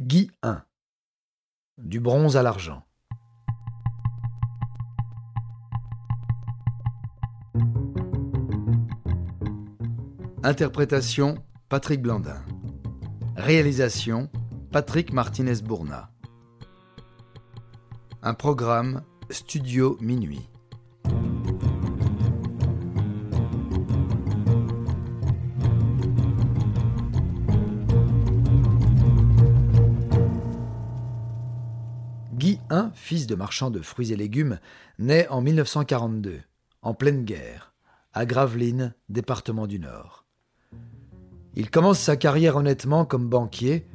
[0.00, 0.52] Guy I.
[1.76, 2.84] Du bronze à l'argent.
[10.44, 12.40] Interprétation Patrick Blandin.
[13.34, 14.30] Réalisation
[14.70, 16.12] Patrick Martinez-Bourna.
[18.22, 20.48] Un programme Studio Minuit.
[32.70, 34.58] Guy I, fils de marchand de fruits et légumes,
[34.98, 36.40] naît en 1942,
[36.82, 37.74] en pleine guerre,
[38.12, 40.24] à Gravelines, département du Nord.
[41.54, 43.86] Il commence sa carrière honnêtement comme banquier,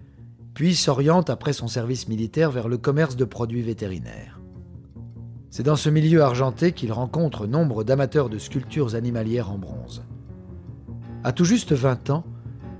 [0.54, 4.40] puis s'oriente après son service militaire vers le commerce de produits vétérinaires.
[5.50, 10.04] C'est dans ce milieu argenté qu'il rencontre nombre d'amateurs de sculptures animalières en bronze.
[11.24, 12.24] À tout juste 20 ans,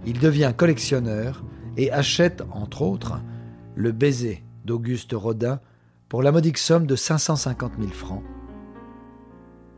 [0.06, 1.44] il devient collectionneur
[1.78, 3.22] et achète, entre autres,
[3.76, 5.60] le baiser d'Auguste Rodin
[6.14, 8.22] pour la modique somme de 550 000 francs.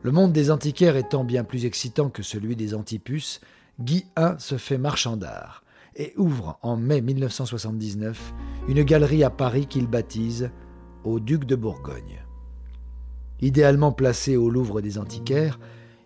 [0.01, 3.39] Le monde des antiquaires étant bien plus excitant que celui des antipus,
[3.79, 5.63] Guy I se fait marchand d'art
[5.95, 8.33] et ouvre en mai 1979
[8.67, 10.51] une galerie à Paris qu'il baptise
[11.05, 12.25] au Duc de Bourgogne.
[13.39, 15.57] Idéalement placé au Louvre des antiquaires,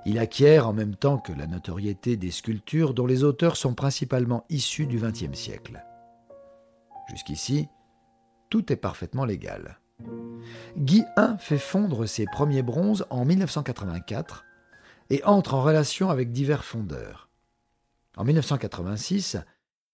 [0.06, 4.46] il acquiert en même temps que la notoriété des sculptures dont les auteurs sont principalement
[4.52, 5.84] issus du XXe siècle.
[7.10, 7.68] Jusqu'ici,
[8.52, 9.80] tout est parfaitement légal.
[10.78, 14.46] Guy I fait fondre ses premiers bronzes en 1984
[15.10, 17.30] et entre en relation avec divers fondeurs.
[18.16, 19.38] En 1986,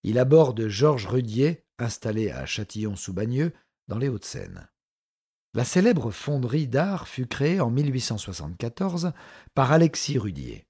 [0.03, 3.53] il aborde Georges Rudier, installé à Châtillon-sous-Bagneux,
[3.87, 4.67] dans les Hauts-de-Seine.
[5.53, 9.13] La célèbre fonderie d'art fut créée en 1874
[9.53, 10.67] par Alexis Rudier.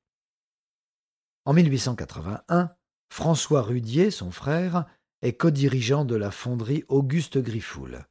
[1.45, 2.71] En 1881,
[3.09, 4.85] François Rudier, son frère,
[5.21, 8.05] est co-dirigeant de la fonderie Auguste Griffoul.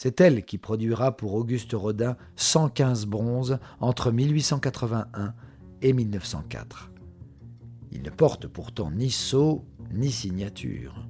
[0.00, 5.34] C'est elle qui produira pour Auguste Rodin 115 bronzes entre 1881
[5.82, 6.92] et 1904.
[7.90, 11.04] Il ne porte pourtant ni sceau ni signature.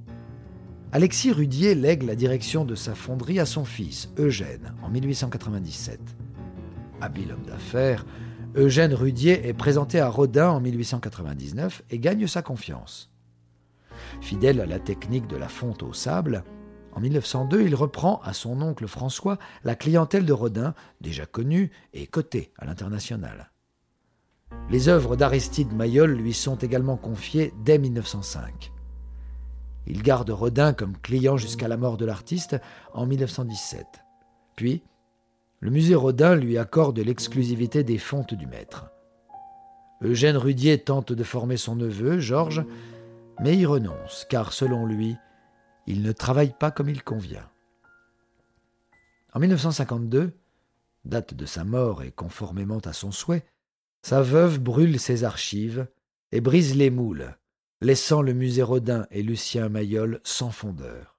[0.91, 5.99] Alexis Rudier lègue la direction de sa fonderie à son fils, Eugène, en 1897.
[6.99, 8.07] Habile homme d'affaires,
[8.55, 13.11] Eugène Rudier est présenté à Rodin en 1899 et gagne sa confiance.
[14.19, 16.43] Fidèle à la technique de la fonte au sable,
[16.99, 22.07] en 1902, il reprend à son oncle François la clientèle de Rodin, déjà connue et
[22.07, 23.51] cotée à l'international.
[24.69, 28.73] Les œuvres d'Aristide Mayol lui sont également confiées dès 1905.
[29.87, 32.57] Il garde Rodin comme client jusqu'à la mort de l'artiste
[32.93, 33.85] en 1917.
[34.57, 34.83] Puis,
[35.61, 38.91] le musée Rodin lui accorde l'exclusivité des fontes du maître.
[40.03, 42.65] Eugène Rudier tente de former son neveu, Georges,
[43.39, 45.15] mais y renonce, car selon lui,
[45.87, 47.49] il ne travaille pas comme il convient.
[49.33, 50.33] En 1952,
[51.05, 53.45] date de sa mort et conformément à son souhait,
[54.01, 55.87] sa veuve brûle ses archives
[56.31, 57.35] et brise les moules,
[57.81, 61.17] laissant le musée Rodin et Lucien Mayol sans fondeur.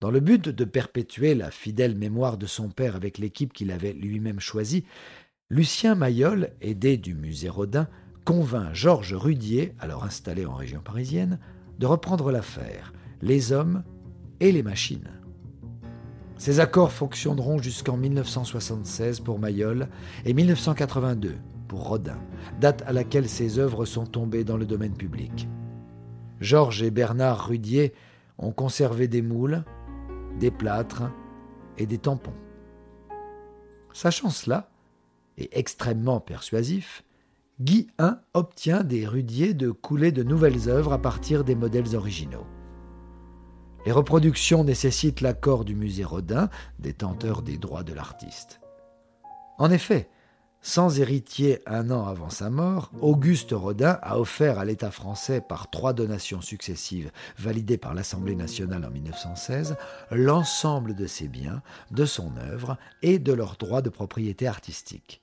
[0.00, 3.94] Dans le but de perpétuer la fidèle mémoire de son père avec l'équipe qu'il avait
[3.94, 4.84] lui-même choisie,
[5.48, 7.88] Lucien Mayol, aidé du musée Rodin,
[8.24, 11.38] convainc Georges Rudier, alors installé en région parisienne,
[11.78, 12.92] de reprendre l'affaire,
[13.22, 13.82] les hommes
[14.40, 15.10] et les machines.
[16.38, 19.88] Ces accords fonctionneront jusqu'en 1976 pour Mayol
[20.24, 22.18] et 1982 pour Rodin,
[22.60, 25.48] date à laquelle ses œuvres sont tombées dans le domaine public.
[26.40, 27.94] Georges et Bernard Rudier
[28.38, 29.64] ont conservé des moules,
[30.38, 31.10] des plâtres
[31.78, 32.34] et des tampons.
[33.92, 34.70] Sachant cela,
[35.38, 37.02] et extrêmement persuasif,
[37.60, 42.46] Guy I obtient des Rudiers de couler de nouvelles œuvres à partir des modèles originaux.
[43.86, 48.60] Les reproductions nécessitent l'accord du musée Rodin, détenteur des droits de l'artiste.
[49.58, 50.10] En effet,
[50.60, 55.70] sans héritier un an avant sa mort, Auguste Rodin a offert à l'État français par
[55.70, 59.76] trois donations successives validées par l'Assemblée nationale en 1916
[60.10, 61.62] l'ensemble de ses biens,
[61.92, 65.22] de son œuvre et de leurs droits de propriété artistique.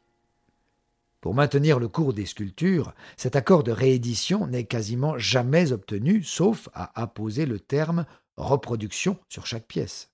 [1.20, 6.70] Pour maintenir le cours des sculptures, cet accord de réédition n'est quasiment jamais obtenu, sauf
[6.74, 8.06] à apposer le terme
[8.38, 10.12] reproduction sur chaque pièce.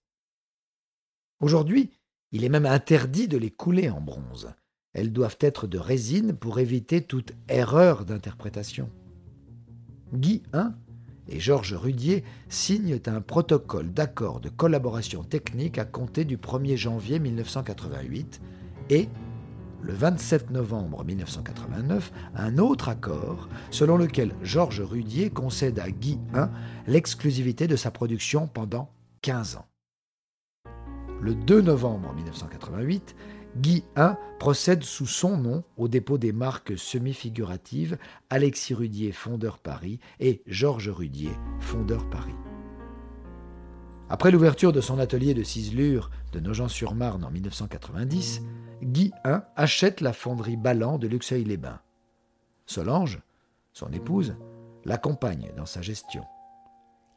[1.39, 1.91] Aujourd'hui,
[2.31, 4.53] il est même interdit de les couler en bronze.
[4.93, 8.89] Elles doivent être de résine pour éviter toute erreur d'interprétation.
[10.13, 10.63] Guy I
[11.27, 17.19] et Georges Rudier signent un protocole d'accord de collaboration technique à compter du 1er janvier
[17.19, 18.41] 1988
[18.89, 19.07] et,
[19.81, 26.45] le 27 novembre 1989, un autre accord selon lequel Georges Rudier concède à Guy I
[26.87, 28.91] l'exclusivité de sa production pendant
[29.21, 29.65] 15 ans.
[31.21, 33.15] Le 2 novembre 1988,
[33.57, 37.97] Guy I procède sous son nom au dépôt des marques semi-figuratives
[38.29, 42.35] Alexis Rudier, fondeur Paris, et Georges Rudier, fondeur Paris.
[44.11, 48.41] Après l'ouverture de son atelier de ciselure de Nogent-sur-Marne en 1990,
[48.81, 51.79] Guy I achète la fonderie Ballan de Luxeuil-les-Bains.
[52.65, 53.21] Solange,
[53.71, 54.35] son épouse,
[54.83, 56.23] l'accompagne dans sa gestion.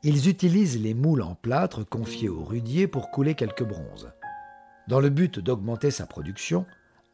[0.03, 4.13] Ils utilisent les moules en plâtre confiés au rudier pour couler quelques bronzes.
[4.87, 6.67] Dans le but d'augmenter sa production,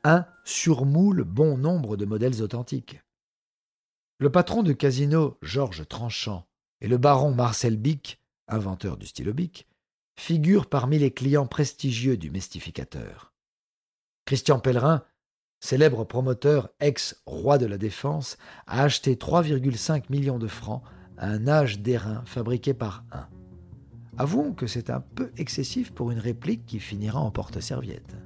[0.02, 3.00] un surmoule bon nombre de modèles authentiques.
[4.18, 6.46] Le patron de casino Georges Tranchant
[6.80, 9.66] et le baron Marcel Bic, inventeur du stylo Bic,
[10.18, 13.32] figure parmi les clients prestigieux du mystificateur.
[14.24, 15.04] Christian Pellerin,
[15.60, 18.36] célèbre promoteur ex-roi de la Défense,
[18.66, 20.82] a acheté 3,5 millions de francs
[21.16, 23.26] à un âge d'airain fabriqué par un.
[24.18, 28.16] Avouons que c'est un peu excessif pour une réplique qui finira en porte-serviette.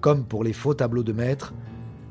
[0.00, 1.54] Comme pour les faux tableaux de maître,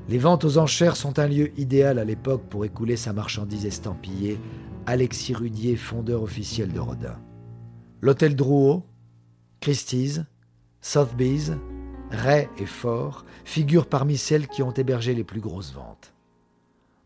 [0.10, 4.40] les ventes aux enchères sont un lieu idéal à l'époque pour écouler sa marchandise estampillée
[4.86, 7.20] Alexis Rudier, fondeur officiel de Rodin.
[8.02, 8.86] L'hôtel Drouot,
[9.60, 10.22] Christie's,
[10.82, 11.54] Sotheby's,
[12.12, 16.14] Ray et Fort figurent parmi celles qui ont hébergé les plus grosses ventes.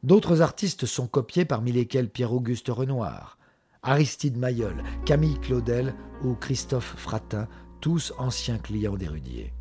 [0.04, 3.38] D'autres artistes sont copiés parmi lesquels Pierre-Auguste Renoir,
[3.84, 7.48] Aristide Mayol, Camille Claudel ou Christophe Fratin,
[7.80, 9.54] tous anciens clients d'Hérudier.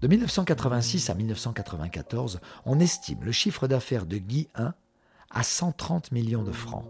[0.00, 4.68] De 1986 à 1994, on estime le chiffre d'affaires de Guy I
[5.30, 6.86] à 130 millions de francs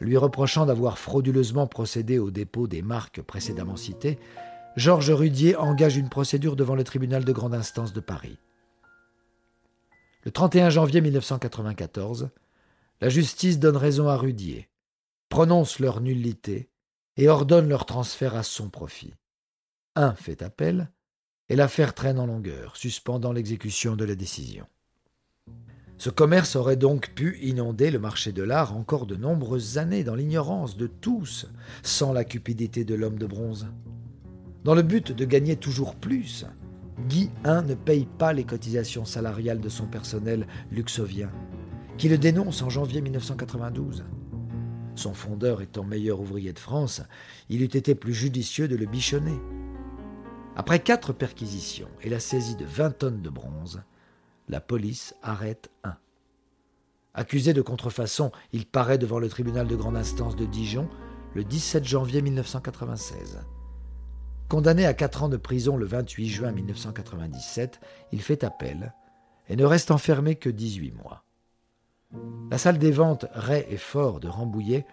[0.00, 4.18] lui reprochant d'avoir frauduleusement procédé au dépôt des marques précédemment citées,
[4.76, 8.38] Georges Rudier engage une procédure devant le tribunal de grande instance de Paris.
[10.24, 12.30] Le 31 janvier 1994,
[13.00, 14.68] la justice donne raison à Rudier,
[15.28, 16.70] prononce leur nullité
[17.16, 19.14] et ordonne leur transfert à son profit.
[19.96, 20.90] Un fait appel
[21.48, 24.66] et l'affaire traîne en longueur, suspendant l'exécution de la décision.
[25.98, 30.14] Ce commerce aurait donc pu inonder le marché de l'art encore de nombreuses années dans
[30.14, 31.48] l'ignorance de tous,
[31.82, 33.66] sans la cupidité de l'homme de bronze.
[34.62, 36.46] Dans le but de gagner toujours plus,
[37.08, 41.32] Guy I ne paye pas les cotisations salariales de son personnel luxovien,
[41.96, 44.04] qui le dénonce en janvier 1992.
[44.94, 47.02] Son fondeur étant meilleur ouvrier de France,
[47.48, 49.38] il eût été plus judicieux de le bichonner.
[50.54, 53.82] Après quatre perquisitions et la saisie de 20 tonnes de bronze,
[54.48, 55.96] la police arrête un.
[57.14, 60.88] Accusé de contrefaçon, il paraît devant le tribunal de grande instance de Dijon
[61.34, 63.40] le 17 janvier 1996.
[64.48, 67.80] Condamné à quatre ans de prison le 28 juin 1997,
[68.12, 68.94] il fait appel
[69.48, 71.24] et ne reste enfermé que 18 mois.
[72.50, 74.86] La salle des ventes Ray et Fort de Rambouillet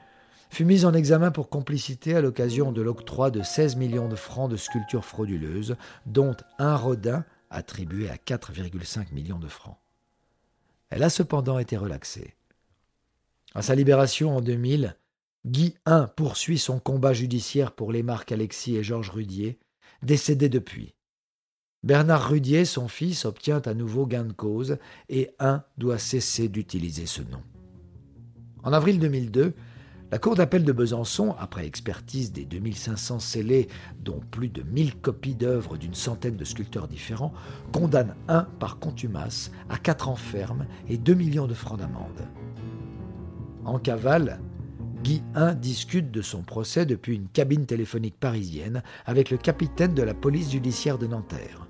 [0.50, 4.50] fut mise en examen pour complicité à l'occasion de l'octroi de 16 millions de francs
[4.50, 5.76] de sculptures frauduleuses,
[6.06, 9.78] dont un Rodin attribué à 4,5 millions de francs.
[10.90, 12.36] Elle a cependant été relaxée.
[13.54, 14.96] À sa libération en 2000,
[15.46, 19.60] Guy I poursuit son combat judiciaire pour les marques Alexis et Georges Rudier,
[20.02, 20.96] décédés depuis.
[21.84, 24.78] Bernard Rudier, son fils, obtient à nouveau gain de cause
[25.08, 27.44] et I doit cesser d'utiliser ce nom.
[28.64, 29.54] En avril 2002,
[30.12, 33.68] la Cour d'appel de Besançon, après expertise des 2500 scellés,
[34.00, 37.34] dont plus de 1000 copies d'œuvres d'une centaine de sculpteurs différents,
[37.72, 42.28] condamne un par contumace à 4 ans ferme et 2 millions de francs d'amende.
[43.66, 44.40] En cavale,
[45.04, 50.04] Guy I discute de son procès depuis une cabine téléphonique parisienne avec le capitaine de
[50.04, 51.68] la police judiciaire de Nanterre.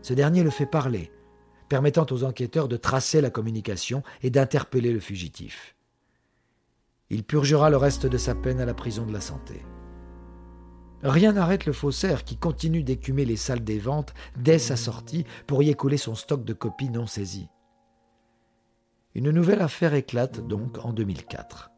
[0.00, 1.12] Ce dernier le fait parler,
[1.68, 5.75] permettant aux enquêteurs de tracer la communication et d'interpeller le fugitif.
[7.08, 9.64] Il purgera le reste de sa peine à la prison de la santé.
[11.02, 15.62] Rien n'arrête le faussaire qui continue d'écumer les salles des ventes dès sa sortie pour
[15.62, 17.48] y écouler son stock de copies non saisies.
[19.14, 21.70] Une nouvelle affaire éclate donc en 2004.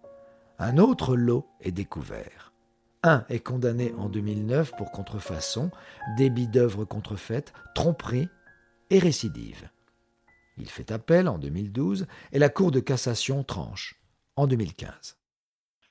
[0.59, 2.53] Un autre lot est découvert.
[3.03, 5.71] Un est condamné en 2009 pour contrefaçon,
[6.17, 8.29] débit d'œuvres contrefaites, tromperie
[8.91, 9.69] et récidive.
[10.57, 14.01] Il fait appel en 2012 et la Cour de cassation tranche
[14.35, 15.18] en 2015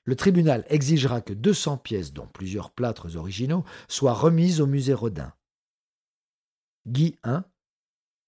[0.07, 5.33] le tribunal exigera que 200 pièces, dont plusieurs plâtres originaux, soient remises au musée Rodin.
[6.87, 7.39] Guy I,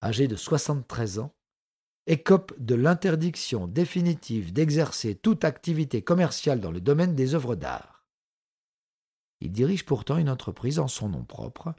[0.02, 1.34] âgé de 73 ans,
[2.06, 8.04] écope de l'interdiction définitive d'exercer toute activité commerciale dans le domaine des œuvres d'art.
[9.40, 11.74] Il dirige pourtant une entreprise en son nom propre,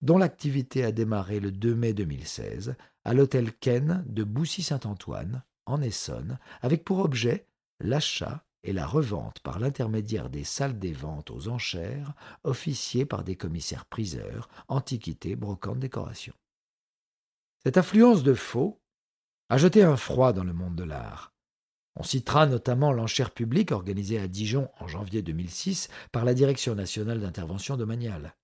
[0.00, 6.38] dont l'activité a démarré le 2 mai 2016 à l'hôtel Ken de Boussy-Saint-Antoine, en Essonne,
[6.62, 7.48] avec pour objet
[7.80, 12.12] l'achat et la revente par l'intermédiaire des salles des ventes aux enchères,
[12.44, 16.34] officiées par des commissaires priseurs, antiquités, brocantes, décorations.
[17.62, 18.80] Cette affluence de faux
[19.48, 21.34] a jeté un froid dans le monde de l'art.
[21.96, 27.20] On citera notamment l'enchère publique organisée à Dijon en janvier 2006 par la Direction nationale
[27.20, 28.36] d'intervention domaniale.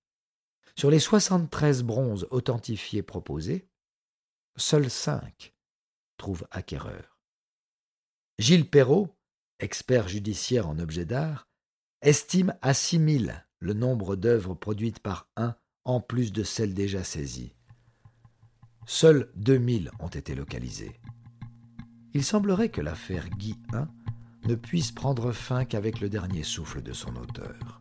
[0.76, 3.68] Sur les 73 bronzes authentifiés proposés,
[4.56, 5.54] seuls cinq
[6.18, 7.18] trouvent acquéreur.
[8.38, 9.15] Gilles Perrault,
[9.60, 11.48] expert judiciaire en objets d'art,
[12.02, 17.04] estime à six mille le nombre d'œuvres produites par un en plus de celles déjà
[17.04, 17.54] saisies.
[18.86, 21.00] Seuls 2000 ont été localisés.
[22.14, 26.92] Il semblerait que l'affaire Guy I ne puisse prendre fin qu'avec le dernier souffle de
[26.92, 27.80] son auteur.